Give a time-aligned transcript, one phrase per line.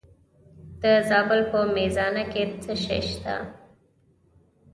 [0.81, 3.35] د زابل په میزانه کې څه شی شته؟